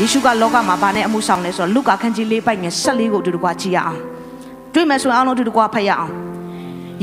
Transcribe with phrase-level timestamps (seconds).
[0.00, 3.98] ယေရှုကလောကမှာဘာနဲ့အမှုဆောင်လဲဆိုတော့လူကာခန်းကြီး၄ပိုက်ငယ်၁၄ကိုတူတကွာကြည့်ရအောင်
[4.74, 6.12] တွေ့မယ်ဆိုရင်အားလုံးတူတကွာဖတ်ရအောင်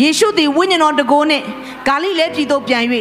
[0.02, 1.44] ယေရှုသည်ဝိညာဉ်တော်တကိုးနှင့်
[1.88, 2.84] ဂါလိလဲပြည်သို့ပြန်၍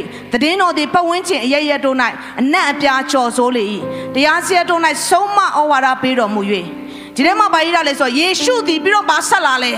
[0.42, 1.96] တည်င်းတော်သည်ပတ်ဝန်းကျင်အရရတို့၌
[2.40, 3.64] အနက်အပြားကြော်စိုးလေ၏
[4.14, 6.42] တရားစရတို့၌ဆုံးမဩဝါဒပေးတော်မူ၍
[7.14, 9.72] ဒီထဲမှာဘာရေးရလဲဆိုတော့ယေရှုသည်ပြီးတော့ဗာဆက်လာလဲ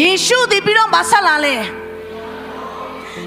[0.00, 1.54] ယေရှုသည်ပြီးတော့ဗာဆက်လာလဲ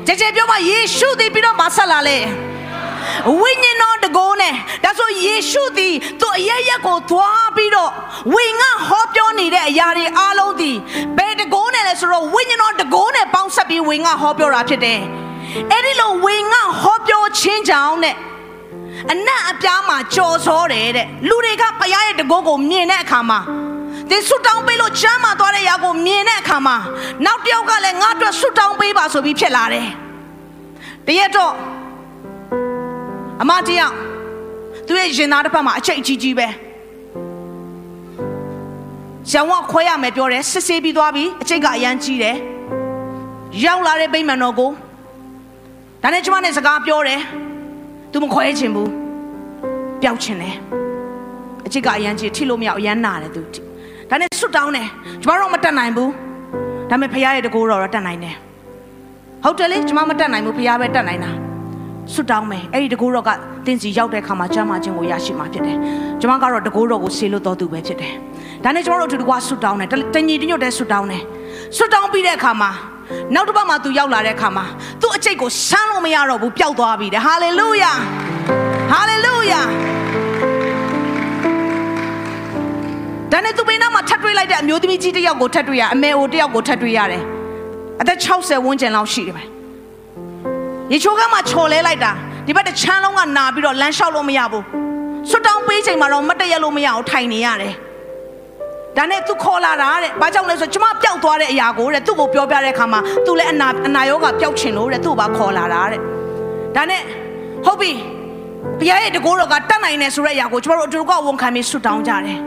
[0.07, 2.17] ကြကြပြောပါယေရှုသည်ပြီးတော့ဗာဆက်လာလဲ
[3.39, 3.88] ဝိညာဉ်တော်
[4.85, 7.91] တကိုးနဲ့ဒါဆိုယေရှုသည်သူအရရက်ကိုသွားပြီးတော့
[8.33, 10.77] ဝိငါဟောပြောနေတဲ့အရာတွေအားလုံးသည်
[11.17, 14.99] ဘယ်တကိုးနဲ့လဲဆိုတော့ဝိညာဉ်တော်တကိုးနဲ့ပေါင်းဆက်ပြီးဝိငါဟောပြောတာဖြစ်တယ်
[15.71, 18.15] အဲ့ဒီလိုဝိငါဟောပြောခြင်းကြောင့်နဲ့
[19.11, 23.39] အနတ်အပြားမှာကြော်စောတယ်တဲ့လူတွေကဘုရားရဲ့တကိုးကိုမြင်တဲ့အခါမှာ
[24.09, 26.77] သင်ဆွတောင်းပေးလို့ချမ်းသာသွားတဲ့ຢာကိုမြင်တဲ့အခါမှာ
[27.25, 29.87] နောက်တစ်ယောက်ကလည်းငါ့အတွက်ဆွတောင်းပေးပါဆိုပြီးဖြစ်လာတယ်
[31.07, 31.53] တရက်တော့
[33.41, 33.93] အမတယောက်
[34.89, 36.47] သူရဲ့ရင်သားတစ်ဖက်မှာအချိတ်ကြီးကြီးပဲ
[39.31, 42.37] ဇံဝခွဲရမယ်ပြောတယ်စစ်ဆေးပြီးသွားပြီအချိတ်ကအရန်ကြီးတယ်
[43.65, 44.71] ရောက်လာတဲ့ဗိမာန်တော်ကို
[46.01, 47.21] ဒါနဲ့ကျမနဲ့စကားပြောတယ်
[48.11, 48.91] သူမခွဲချင်ဘူး
[50.01, 50.55] ပျောက်ချင်တယ်
[51.65, 53.41] အချိတ်ကအရန်ကြီးထိလို့မရအရန်နာတယ်သူ
[54.09, 54.87] ဒါနဲ့ဆွတ်တောင်းတယ်
[55.21, 56.11] ကျမတော့မတက်နိုင်ဘူး
[56.89, 58.35] ဒါပေမဲ့ဖခင်ရဲ့တကူတော်တော့တက်နိုင်တယ်
[59.43, 61.48] ဟုတ်တယ်လေကျမမတက်နိုင်ဘူးဖခင်ပဲတက်နိုင်တာ
[62.13, 63.29] ဆွတောင်းမယ်အဲ့ဒီတကူတော်က
[63.65, 65.77] တင်းစီရောက်တဲ့အခါမှာကျမ်းမာခြင်းကိုရရှိမှာဖြစ်တယ်။
[66.19, 68.13] ကျွန်မကတော့တကူတော်ကိုဆေးလို့တော်သူပဲဖြစ်တယ်။
[68.63, 71.21] ဒါနဲ့ကျွန်တော်တို့အတူတကွဆွတောင်းတယ်တညီတညွတ်တဲ့ဆွတောင်းတယ်။
[71.77, 72.69] ဆွတောင်းပြီးတဲ့အခါမှာ
[73.35, 74.65] နောက်တစ်ပတ်မှသူရောက်လာတဲ့အခါမှာ
[75.01, 77.91] သူ့အကျိတ်ကိုဆန်းလို့မရတော့ဘူးပျောက်သွားပြီတဲ့။ဟာလေလုယာ။
[78.91, 79.61] ဟာလေလုယာ။
[83.31, 87.23] ဒါနဲ့သူပိနာမှာထပ်တွေ့လိုက်တဲ့အမျိုးသမီးကြီးတစ်ယောက်ကိုထပ်တွေ့ရအမေအိုတစ်ယောက်ကိုထပ်တွေ့ရတယ်။
[88.01, 89.43] အသက်60ဝန်းကျင်လောက်ရှိတယ်ပဲ။
[90.91, 92.11] ရေချိုးကမ်းမှာချော်လဲလိုက်တာ
[92.47, 94.63] ဒီဘက်တစ်ချမ်းလုံးကနာပြီးတော့လမ်းလျှောက်လို့မရဘူး
[95.29, 97.73] ဆွတောင်းပေးချိန်မှာတော့မတည့်ရလို့မရအောင်ထိုင်နေရတယ်
[98.97, 106.01] ဒါနဲ့သူခေါ်လာတာတဲ့ဘာကြောင့်လဲဆိုကျမပျောက်သွားတဲ့အရာကိုတဲ့သူ့ကိုပြောပြတဲ့အခါမှာသူလည်းအနာအနာယောဂပျောက်ချင်လို့တဲ့သူ့ဘာခေါ်လာတာတဲ့
[106.75, 107.01] ဒါနဲ့
[107.65, 107.91] ဟုတ်ပြီ
[108.79, 112.37] ဘုရားရဲ့တကိုးတော်ကတတ်နိုင်တယ်ဆိုတဲ့အရာကိုကျမတို့အတူတူကဝန်ခံပြီးဆုတောင်းကြတယ်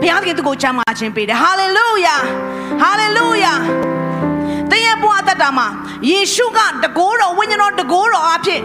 [0.00, 2.16] ဘုရားခင်သူကိုချမ်းသာခြင်းပေးတယ်ဟာလေလုယာ
[2.80, 3.52] ဟာလေလုယာ
[4.70, 5.66] သင်ရဲ့ဘဝတတမှာ
[6.10, 8.62] ယေရှုကတကိုးတော်ဝိညာဉ်တော်တကိုးတော်အဖြစ်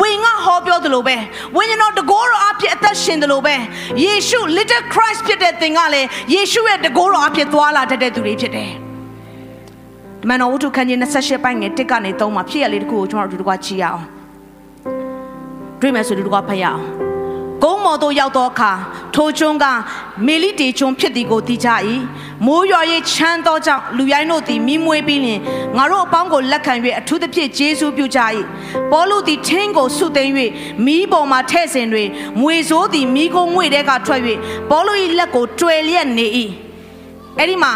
[0.00, 1.16] ဝိငါဟောပြောသလိုပဲ
[1.56, 3.54] ဝိညာဉ်တော်တကိုးတော်အဖြစ်အသက်ရှင်သလိုပဲ
[4.04, 8.70] ယေရှု little Christ ဖြစ်တဲ့သင်ကလည်းယေရှုရဲ့တကိုးတော်အဖြစ်သွားလာတတ်တဲ့သူတွေဖြစ်တယ်။
[10.28, 14.02] မန်တော်ဝတ္ထုခန်းကြီး28ပိုင်းငယ်1ကနေ3မှာဖြစ်ရလေးတခုကိုကျွန်တော်တို့ဒီကွာကြည့်ရအောင်။
[15.80, 17.13] တွေ့မယ်ဆိုဒီကွာဖတ်ရအောင်။ကုန်း
[17.84, 18.72] မော်သို့ရောက်သောအခါ
[19.14, 19.66] ထိုကျွန်းက
[20.26, 21.68] မေလိတေကျွန်းဖြစ်သည်ကိုသိကြ၏
[22.46, 22.80] မိုးရွာ၍
[23.12, 25.40] ချမ်းသောကြောင့်လူရိုင်းတို့သည်မိမွေးပြီးလျင်
[25.76, 28.20] ငါတို့အပေါင်းကိုလက်ခံ၍အထူးသဖြင့်ဂျေစုပြုကြ၏
[28.92, 30.32] ပေါလုသည်ထင်းကိုဆုသိမ်း၍
[30.86, 32.08] မိပေါ်မှထဲ့စဉ်တွင်
[32.40, 34.20] မွေဆိုးသည်မိကိုငွေတဲကထွက်၍
[34.70, 36.26] ပေါလု၏လက်ကိုတွယ်လျက်နေ၏
[37.38, 37.72] အဲ့ဒီမှာ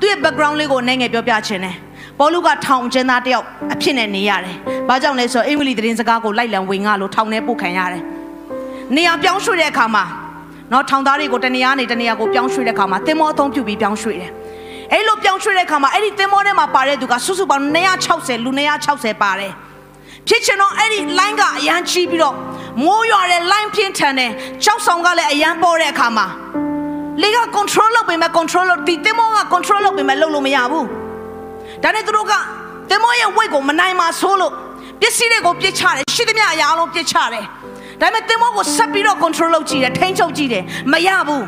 [0.00, 1.76] သူ့ရဲ့ background လေးကိုအနေငယ်ပြောပြခြင်းတယ်
[2.18, 4.56] ပေါလုကထောင်ကျင်းသားတယောက်အဖြစ်နဲ့နေရတယ်။
[4.88, 8.02] ဘာကြောင့်လဲဆိုတော့အင်္ဂလိပ်သတင်းစကားကိုလိုက်လံဝင်ငါလို့ထောင်ထဲပို့ခံရတယ်။
[8.96, 10.04] နေရာပြောင်းရွှေ့တဲ့အခါမှာ
[10.72, 14.30] နော်ထောင်သားတွေကိုတနေရာနေတနေရာကိုပြောင်းရွှေ့တဲ့အခါမှာတင်မောအသုံးပြုပြီးပြောင်းရွှေ့တယ်။
[14.92, 17.64] အဲ့လိုပြောင်းရွှေ့တဲ့အခါမှာအဲ့ဒီတင်မောထဲမှာပါတဲ့သူကစုစုပေါင်း
[18.04, 18.50] 260လူ
[18.86, 19.52] 260ပါတယ်။
[20.28, 22.36] ဖြစ်ချင်တော့အဲ့ဒီ line ကအရန်ချီးပြီးတော့
[22.84, 24.30] မိုးရွာတဲ့ line ပြင်းထန်တယ်။
[24.64, 26.26] ကြောက်ဆောင်ကလည်းအရန်ပေါ်တဲ့အခါမှာ
[27.22, 30.84] လေက control လုပ်ပေးမယ် control လုပ်ဒီတင်မောက control လုပ်ပေးမယ်လုပ်လို့မရဘူး။
[31.82, 32.32] ဒါနဲ့သူတို့က
[32.90, 34.52] တင်မောရဲ့ weight ကိုမနိုင်မှဆိုးလို့
[35.00, 37.46] ပစ္စည်းတွေကိုပြစ်ချတယ်ရှိသမျှအရာအလုံးပြစ်ချတယ်။
[38.02, 41.44] ဒါပေမဲ့တင်မောကိုဆက်ပြီးတော့ control လုပ်ကြည့်တယ်ထိန်းချုပ်ကြည့်တယ်မရဘူး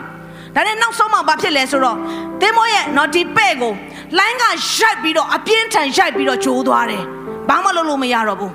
[0.54, 1.96] ဒါနဲ့နောက်ဆုံးမှဘာဖြစ်လဲဆိုတော့
[2.42, 3.72] တင်မောရဲ့နော်ဒီပဲ့ကို
[4.18, 4.52] လိုင်းကရို
[4.92, 7.04] က်ပြီးတော့အပြင်းထန်ရိုက်ပြီးတော့ဂျိုးသွားတယ်
[7.48, 8.52] ဘာမှလုပ်လို့မရတော့ဘူး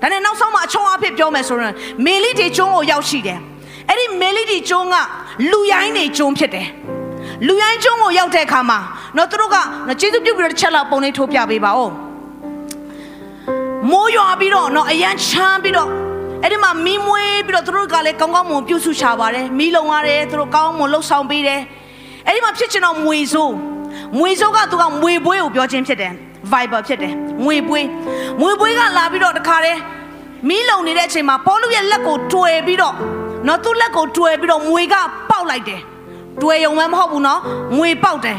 [0.00, 1.74] ဒါနဲ့နောက်ဆုံးမှအချုံအဖြစ်ပြောမယ်ဆိုရင်
[2.06, 3.38] မေလီတီကျွန်းကိုရောက်ရှိတယ်
[3.88, 4.96] အဲ့ဒီမေလီတီကျွန်းက
[5.50, 6.68] လူရိုင်းနေကျွန်းဖြစ်တယ်
[7.46, 8.78] လူရိုင်းကျွန်းကိုရောက်တဲ့အခါမှာ
[9.16, 9.56] နော်သူတို့က
[9.86, 11.92] နော်ကျေးဇူးပြုပြီးတော့တစ်ချက်လောက်ပုံလေးထိုးပြပေးပါဦး
[13.90, 16.01] မိုးရွာပြီးတော့နော်အရန်ချမ်းပြီးတော့
[16.42, 21.60] အဲ့ဒီမှာမီးမွေးပြီးတော့သူတို့ကလည်းကောင်းကောင်းမွန်ပြုစုချပါတယ်မီးလုံရတယ်သူတို့ကောင်းမွန်လှုပ်ဆောင်ပေးတယ်
[22.26, 23.54] အဲ့ဒီမှာဖြစ်ချင်တော့မွေဆိုး
[24.18, 26.12] မွေဆိုးကသူကမွေပွေးကိုပြောခြင်းဖြစ်တယ်
[26.52, 27.86] Viber ဖြစ်တယ်မွေပွေး
[28.40, 29.80] မွေပွေးကလာပြီးတော့တခါတည်း
[30.48, 32.94] မီးလုံနေတဲ့အချိန်မှာပေါလုရဲ့လက်ကိုတွေ့ပြီးတော့
[33.46, 34.94] နော်သူ့လက်ကိုတွယ်ပြီးတော့ငွေက
[35.30, 35.80] ပေါက်လိုက်တယ်
[36.42, 37.40] တွယ်ရုံပဲမဟုတ်ဘူးနော်
[37.78, 38.38] ငွေပေါက်တယ်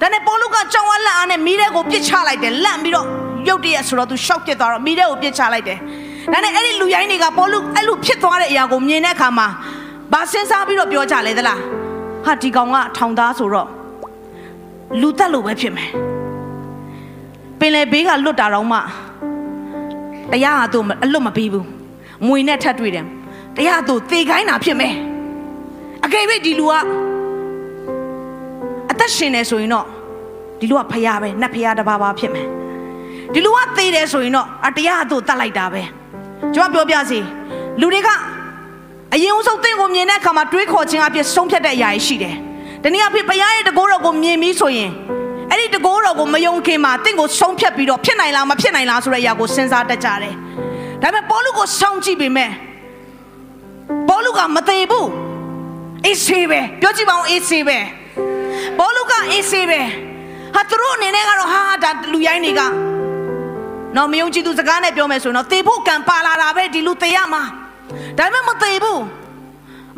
[0.00, 3.06] ဒါနဲ့ပေါလုကကြောင်ဝါလက်အားနဲ့မိတဲ့ကိုပြစ်ချလိုက်တယ်လန့်ပြီးတော့
[3.48, 5.78] ရုတ်တရက်ဆိုတော့သူရှောက်ပြစ်သွားတော့မိတဲ့ကိုပြစ်ချလိုက်တယ်
[6.32, 9.46] ဒါနဲ့အဲ့ဒီလူရိုင်းတွေကပေါလုအဲ့လိုဖြစ်သွားတဲ့အရာကိုမြင်တဲ့အခါမှာ
[10.12, 11.60] ဘာစဉ်းစားပြီးတော့ပြောကြလဲသလား
[12.24, 13.68] ဟာဒီကောင်ကထောင်သားဆိုတော့
[15.00, 15.90] လူတက်လို့ပဲဖြစ်မယ်
[17.58, 18.78] ပင်လေဘေးကလွတ်တာတော့မှ
[20.32, 21.66] တရားဟာသူ့အလွတ်မပေးဘူး
[22.26, 23.06] မွေနဲ့ထပ်တွေ့တယ်
[23.56, 24.94] တရားသူသေခိုင်းတာဖြစ်မယ်
[26.04, 26.74] အကယ်၍ဒီလူက
[28.90, 29.86] အသက်ရှင်နေဆိုရင်တော့
[30.58, 32.46] ဒီလူကဖျားပဲနတ်ဖျားတစ်ပါးပါဖြစ်မယ်
[33.32, 35.82] ဒီလူကသေတယ်ဆိုရင်တော့အတရားသူတတ်လိုက်တာပဲ
[36.54, 37.18] ကျွန်တော်ပြောပြစီ
[37.80, 38.08] လူတွေက
[39.14, 42.34] အရင်ဦးဆုံးတင့်ကိုမြင်တဲ့အခါမှာတွေးခေါ်ခြင်းအဖြစ်ဆုံးဖြတ်တဲ့အရာရှိတယ်
[42.82, 44.90] တနည်းအားဖြင့်ဘုရားရဲ့တကိုးတော်ကိုမြင်ပြီးဆိုရင်
[45.50, 50.34] အဲ့ဒီတကိုးတော်ကိုမယုံခင်မှာတင့်ကိုဆုံးဖြတ်ပြီးတော့ဖြစ်နိုင်လားမဖြစ်နိုင်လားဆိုတဲ့အရာကိုစဉ်းစားတတ်ကြတယ်
[51.02, 52.50] ဒါပေမဲ့ပေါလုကိုစောင့်ကြည့်ပေမဲ့
[54.08, 55.08] ပေါလုကမသေးဘူး
[56.06, 57.78] အေးဆေးပဲပြောကြည့်ပါဦးအေးဆေးပဲ
[58.78, 59.80] ပေါလုကအေးဆေးပဲ
[60.54, 62.62] ဟာသူတို့အနေနဲ့ကတော့ဟာဒါလူရိုင်းတွေက
[63.96, 67.42] နော်မယုံကြည်သူစကားနဲ့ပြောမယ်ဆိုရင်တော့သေဖို့ကံပါလာတာပဲဒီလူသေရမှာ
[68.18, 69.02] ဒါပေမဲ့မသေးဘူး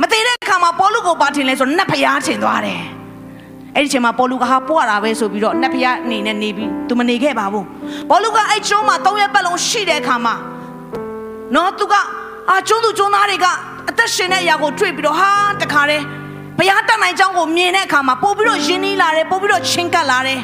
[0.01, 2.83] မသေးတဲ့အခါမှာပေါလုကိုပါထင်လဲဆိုနတ်ဖျားထင်သွားတယ်
[3.75, 7.65] အဲ့ဒီချိန်မှာပေါလုကဟာပွားတာပဲဆိုပြီးတော့နတ်ဖျားအနေနဲ့နေပြီးသူမနေခဲ့ပါဘူး
[8.11, 10.35] ပေါလုကအဲ့ကျုံးမှာ၃ရက်ပတ်လုံးရှိတဲ့အခါမှာ
[11.55, 11.95] နော်သူက
[12.51, 13.47] အာကျုံးသူကျုံးသားတွေက
[13.89, 16.05] အသက်ရှင်တဲ့အရာကိုတွေ့ပြီးတော့ဟာတခါတည်း
[16.59, 20.41] ဘုရားတတ်နိုင်ကြောင်းကိုမြင်တဲ့အခါမှာပို့ပြီးတော့ယဉ်နီးလာတယ်ပို့ပြီးတော့ချင်းကပ်လာတယ်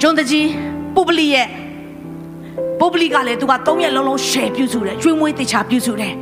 [0.00, 0.48] ကျုံးတကြီး
[0.96, 1.46] ပုပလိရဲ့
[2.80, 6.12] ပုပလိကလည်းသူက၃ရက်လုံးလုံးရှယ်ပြုစုတယ်ကျွေးမွေးတေချာပြုစုတယ်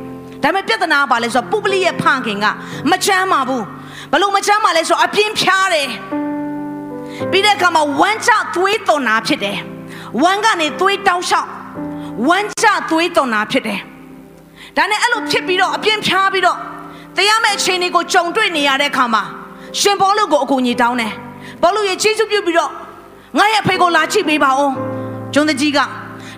[0.43, 2.45] ဒါပေမဲ့ပြဿနာကဘာလဲဆိုတော့ပုပလိရဲ့ဖခင်က
[2.91, 3.65] မချမ်းပါဘူး
[4.11, 5.89] ဘလို့မချမ်းပါလဲဆိုတော့အပြင်းဖြားတယ်
[7.31, 9.57] ပြီးတဲ့အခါမှာဝမ်းချသွေးသွန်တာဖြစ်တယ်
[10.23, 11.49] ဝမ်းကနေသွေးတောင်းလျှောက်
[12.27, 13.79] ဝမ်းချသွေးသွန်တာဖြစ်တယ်
[14.77, 16.57] ဒါနဲ့အဲ့လိုဖြစ်ပြီးတော့အပြင်းဖြားပြီးတော့
[17.17, 19.23] တရားမဲ့အခြေအနေကိုကြုံတွေ့နေရတဲ့အခါမှာ
[19.79, 21.13] ရှင်ဘောလုကိုအကူအညီတောင်းတယ်
[21.61, 22.71] ဘောလုရဲ့ချီးကျူးပြုပြီးတော့
[23.37, 24.71] ငါရဲ့ဖေကိုလာချိပေးပါဦး
[25.33, 25.79] ဂျွန်တကြီးက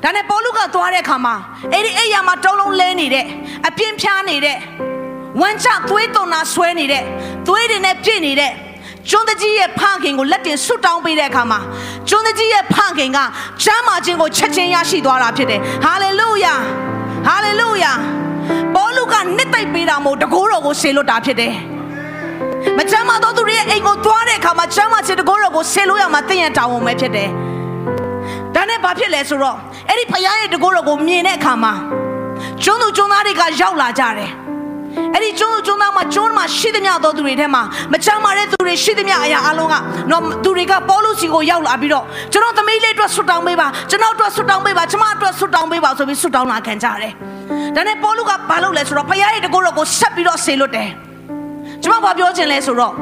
[0.04, 1.36] ဒါနဲ့ပေါလုကသွားတဲ့အခါမှာ
[1.74, 3.26] အဲ့ဒီအဲ့ရမှာတုံးလုံးလဲနေတဲ့
[3.68, 4.58] အပြင်းဖြားနေတဲ့
[5.42, 7.04] ဝမ်းချသွေးသွန်နာဆွဲနေတဲ့
[7.48, 8.52] သွေးတွေနဲ့ပြည့်နေတဲ့
[9.10, 11.60] ကျွန်းတကြီးရဲ့ဖခင်ကိုလက်တင်ဆွတ်တောင်းပေးတဲ့အခါမှာ
[12.10, 13.20] ကျွန်းတကြီးရဲ့ဖခင်က
[13.64, 16.54] ချမ်းမာခြင်းကိုချက်ချင်းရရှိသွားတာဖြစ်တယ်ဟာလေလုယာ
[17.28, 17.92] ဟာလေလုယာ
[18.76, 21.54] ပေါလုကနှစ်သိပ်ပေးတာမို့တကိုးတော်ကိုဆေလွတ်တာဖြစ်တယ်
[22.78, 27.30] မချမ်းမာသောသူတွေရဲ့အိမ်ကိုသွားတဲ့အခါမှာချမ်းမာခြင်းတကိုးတော်ကိုဆေလို့ရမှာတင့်ရတောင်းဝင်ပဲဖြစ်တယ်
[28.56, 29.58] ဒါနဲ့ဘာဖြစ်လဲဆိုတော့
[29.90, 31.74] အဲ့ဒီဖခင်ရဲ့တကိုးတော်ကိုမြင်တဲ့အခါမှာ
[32.64, 34.32] ကျွန်းသူကျွန်းသားတွေကရောက်လာကြတယ်
[35.14, 37.62] အဲ့ဒီကျွန်းသူကျွန်းသားမှာကျွန်းမှာရှိသမျှသောသူတွေထဲမှာ
[37.94, 39.76] မချမ်းမာတဲ့သူတွေရှိသမျှအရာအလုံးက
[40.12, 47.14] တော့သူတွေကပေါလုစီကိုရောက်လာပြီးတော့ကျွန်တော်သမီးလေးအတွက်ဆွတ်တောင်းပေးပါကျွန်တော်အတွက်ဆွတ်တောင်းပေးပါကျမအတွက်ဆွတ်တောင်းပေးပါဆိုပြီးဆွတ်တောင်းလာခံကြတယ်
[47.76, 50.90] ဒါနဲ့ပေါလုကဘာလုပ်လဲဆိုတော့ဖခင်ရဲ့တကိုးတော်ကိုဆက်ပြီးတော့ဆေလွတ်တယ်
[51.84, 52.94] ကျမဘာပြောချင်လဲဆိုတော့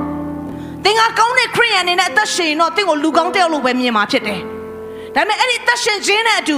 [0.83, 4.39] သင်ကကောင်းတဲ့ခရိယန်အနေနဲ့အသက်ရှင်တော့သင်ကိုလူကောင်းတယောက်လို့ပဲမြင်မှာဖြစ်တယ်
[5.15, 6.57] ဒါပေမဲ့အဲ့ဒီသက်ရှင်ခြင်းနဲ့အတူ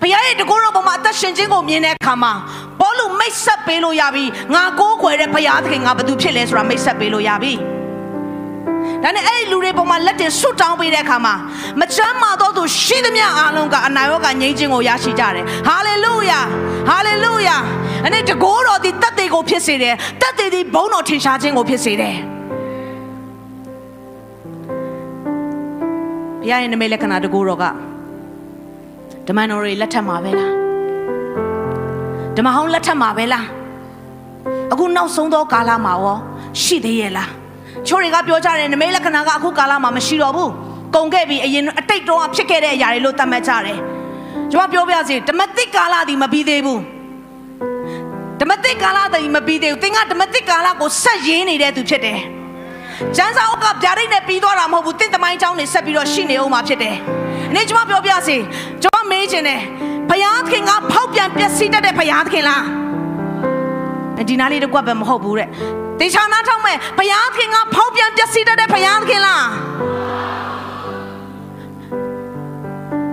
[0.00, 2.32] ဘုရားရဲ့တကူတော်ပေါ်မှာအသက်ရှင်ခြင်းကိုမြင်တဲ့အခါမှာ
[2.80, 4.24] ဘောလူမိတ်ဆက်ပေးလို့ရပြီ
[4.54, 7.54] ငါကိုးကွယ်တဲ့ဘုရားသခင်ငါဘာသူဖြစ်လဲဆိုတာမိတ်ဆက်ပေးလို့ရပြီ
[9.02, 11.34] ဒါနဲ့အဲ့ဒီလူတွေပေါ်မှာလက်တင်ဆွတ်တောင်းပေးတဲ့အခါမှာ
[11.80, 16.40] မချမ်းမာသောသူရှိသမျှအားလုံးကအနာရောဂါငြိမ်းခြင်းကိုရရှိကြတယ်ဟာလေလုယာ
[16.88, 17.56] ဟာလေလုယာ
[18.04, 19.03] အဲ့ဒီတကူတော်ဒီတတ်သေး
[19.44, 22.16] ကိုဖြစ်စေတယ်တတ်သေးဒီဘုန်းတော်ထင်ရှားခြင်းကိုဖြစ်စေတယ်
[26.40, 27.64] ဘုရားရဲ့နမိတ်လက္ခဏာတကူတော်က
[29.28, 30.52] ဓမ္မတော်တွေလက်ထက်မှာပဲလား
[32.36, 33.46] ဓမ္မဟောင်းလက်ထက်မှာပဲလား
[34.72, 36.18] အခုနောက်ဆုံးသောကာလမှာရော
[36.62, 37.30] ရှိသေးရဲ့လား
[37.86, 40.50] ချိုးတွေကပြောကြတယ်နမိတ်လက္ခဏာကအခုကာလမှာမရှိတော့ဘူး
[40.94, 43.78] ကုန်ခဲ့ပြီအရင်အတိတ်တုန်းကဖြစ်ခဲ့တဲ့အရာတွေလို့သတ်မှတ်ကြတယ်
[44.52, 46.93] ကျွန်မပြောပြစီဓမ္မတိကာလဒီမပြီးသေးဘူး
[48.40, 52.20] ဓမ္မတိကာလဒီမပြီးသေးဘူးသင်ကဓမ္မတိကာလကိုဆက်ရင်းနေတဲ့သူဖြစ်တယ်
[53.16, 56.96] ကျမ်းစာအုပ်ကဗျာဒိတ်နဲ့ပြီးသွားတာမဟုတ်ဘူးတင့်တမိုင်းချောင်းနေဆက်ပြီးတော့ရှိနေအောင်မှာဖြစ်တယ်။
[57.54, 58.36] နေ့ကျွန်မပြောပြစီ
[58.82, 59.60] ကျွန်မမေးချင်တယ်
[60.10, 62.62] ဘုရားသခင်ကဖောက်ပြန်ပျက်စီးတတ်တဲ့ဘုရားသခင်လား။
[64.28, 65.48] ဒီနားလေးတော့ကွက်ပဲမဟုတ်ဘူးတဲ့။
[66.00, 69.42] တေချာနာထောက်မဲ့ဘုရားသခင်ကဖောက်ပြန်ပျက်စီးတတ်တဲ့ဘုရားသခင်လား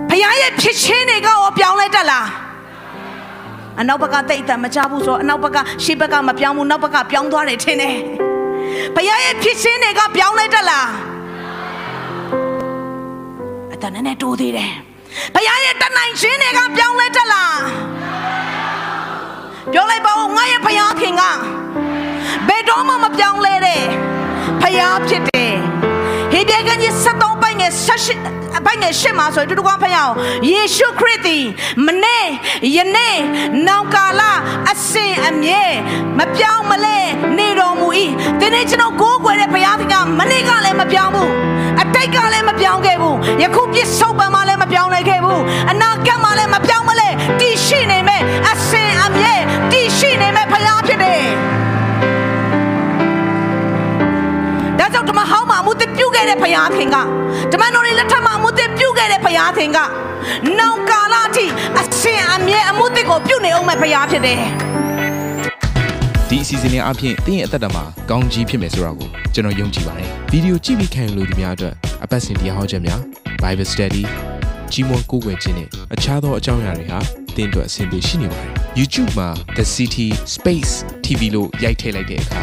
[0.10, 2.26] ။ဘုရားရဲ့ဖြစ်ချင်းတွေကရောပြောင်းလဲတတ်လား။
[3.80, 7.96] အနောက်ဘက်ကတိတ်တမကြဘူးဆိုအနောက်ဘက်ကရှေ့ဘက်ကမပြောင်းဘူးနောက်ဘက်ကပြောင်းသွားတယ်ထင်တယ်။
[8.94, 10.88] ဘုရားရဲ့ဖြစ်ချင်းတွေကပြောင်းလဲတတ်လား
[13.72, 14.72] အတန်နဲ့တိုးသေးတယ်
[15.34, 17.56] ဘုရားရဲ့တနိုင်ခြင်းတွေကပြောင်းလဲတတ်လား
[19.72, 21.22] ပြောလိုက်ပါဦးငါရဲ့ဘုရားခင်က
[22.48, 23.82] ဘယ်တော့မှမပြောင်းလဲတဲ့
[24.62, 25.31] ဘုရားဖြစ်တယ်ဟေ
[28.02, 30.14] ဘရဲကကြီး73ပိုင်ငယ်16ရှိအပိုင်ငယ်ရှစ်မှာဆိုရင်တူတူကဖတ်ရအောင်
[30.50, 31.44] ယေရှုခရစ်သည်
[31.86, 32.26] မနေ့
[32.76, 33.16] ယနေ့
[33.66, 34.22] နောင်ကာလ
[34.70, 35.62] အစဉ်အမြဲ
[36.18, 36.98] မပြောင်းမလဲ
[37.38, 37.88] နေတော်မူ၏
[38.40, 41.32] ဒီနေ့ကျွန်တော်ကိုးကွယ်တဲ့ဘုရားသခင်ကမနေ့ကလည်းမပြောင်းဘူး
[41.80, 47.08] အတိတ်ကလည်းမပြောင်းခဲ့ဘူးယခုပြစ္ဆုတ်ပံမှာလည်းမပြောင်းနိုင်ခဲ့ဘူးအနာဂတ်မှာလည်းမပြောင်းမလဲ
[47.40, 49.34] တည်ရှိနေမယ်အစဉ်အမြဲ
[49.72, 51.22] တည်ရှိနေမယ်ဘုရားဖြစ်တယ်
[54.78, 56.98] ဒါကြောင့်ဓမ္မဟောင်းမှာအမှုသစ်ပြုခဲ့တဲ့ဘုရားခင်က
[57.52, 59.78] ဓမ္မတော်တွေလက်ထက်မှာအမှုသစ်ပြုခဲ့တဲ့ဘုရားခင်က
[60.58, 61.46] နောင်ကာလအထိ
[61.78, 64.38] အစဉ်အမြဲအမှုသစ်ကိုပြုနေအောင်မဲ့ဘုရားဖြစ်တယ်
[66.28, 73.00] ဒီအစီအစဉ်လေးအပြင်တင်းရဲ့အသက်တာမှာကောင်းကြီးဖြစ်မယ်ဆိုတာကိုကျွန်တော်ယုံကြည်ပါတယ်ဗီဒီယိုကြည့်ပြီးခံယူလို့ဒီများအတွက်အပတ်စဉ်တရားဟောခြင်းများ
[73.42, 74.04] Bible Study
[74.72, 76.98] ကြီးမွန်ကိုးကွယ်ခြင်းနဲ့အခြားသောအကြောင်းအရာတွေဟာ
[77.36, 80.72] တင်းအတွက်အဆင်ပြေရှိနေပါတယ် YouTube မှာ The City Space
[81.04, 82.42] TV လို့ရိုက်ထည့်လိုက်တဲ့အခါ